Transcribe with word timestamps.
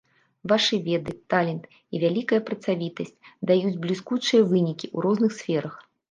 Вашы 0.51 0.77
веды, 0.85 1.11
талент 1.33 1.63
і 1.95 1.99
вялікая 2.03 2.39
працавітасць 2.47 3.11
даюць 3.51 3.75
бліскучыя 3.83 4.41
вынікі 4.55 4.87
ў 4.95 5.05
розных 5.07 5.31
сферах. 5.41 5.77